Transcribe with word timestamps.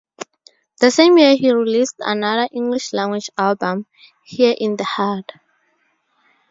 The 0.79 0.89
same 0.89 1.19
year 1.19 1.35
he 1.35 1.51
released 1.53 1.97
another 1.99 2.49
English-language 2.51 3.29
album, 3.37 3.85
"Here 4.23 4.55
in 4.59 4.77
the 4.77 4.83
heart". 4.83 5.31